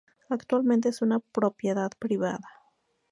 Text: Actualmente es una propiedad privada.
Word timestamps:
Actualmente 0.29 0.89
es 0.89 1.03
una 1.03 1.19
propiedad 1.19 1.91
privada. 1.99 2.49